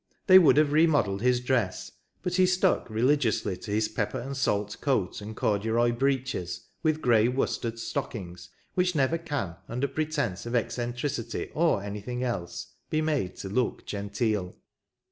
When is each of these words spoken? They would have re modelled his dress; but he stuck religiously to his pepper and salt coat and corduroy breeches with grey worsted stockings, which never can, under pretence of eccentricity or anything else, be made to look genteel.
They 0.25 0.39
would 0.39 0.57
have 0.57 0.71
re 0.71 0.87
modelled 0.87 1.21
his 1.21 1.41
dress; 1.41 1.91
but 2.23 2.33
he 2.33 2.47
stuck 2.47 2.89
religiously 2.89 3.55
to 3.57 3.69
his 3.69 3.87
pepper 3.87 4.17
and 4.19 4.35
salt 4.35 4.77
coat 4.81 5.21
and 5.21 5.35
corduroy 5.37 5.91
breeches 5.91 6.61
with 6.81 7.03
grey 7.03 7.27
worsted 7.27 7.77
stockings, 7.77 8.49
which 8.73 8.95
never 8.95 9.19
can, 9.19 9.57
under 9.69 9.87
pretence 9.87 10.47
of 10.47 10.55
eccentricity 10.55 11.51
or 11.53 11.83
anything 11.83 12.23
else, 12.23 12.73
be 12.89 12.99
made 13.01 13.35
to 13.35 13.49
look 13.49 13.85
genteel. 13.85 14.55